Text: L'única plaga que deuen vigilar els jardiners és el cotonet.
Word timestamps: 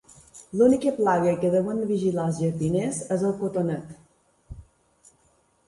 L'única 0.59 0.93
plaga 0.99 1.33
que 1.43 1.51
deuen 1.57 1.83
vigilar 1.91 2.25
els 2.31 2.41
jardiners 2.45 3.03
és 3.19 3.29
el 3.31 3.37
cotonet. 3.45 3.95